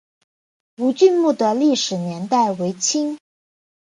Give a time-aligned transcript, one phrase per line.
[0.77, 3.19] 吴郡墓的历史年代为清。